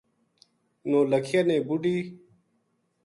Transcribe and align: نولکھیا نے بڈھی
نولکھیا 0.89 1.41
نے 1.49 1.57
بڈھی 1.67 1.97